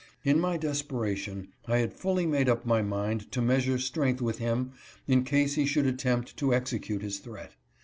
[0.23, 4.71] In my desperation I had fully made up my mind to measure strength with him
[5.07, 7.55] in case he should attempt to execute his threat.